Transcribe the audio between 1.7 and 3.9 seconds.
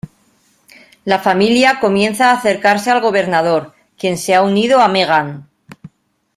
comienza a acercarse al Gobernador,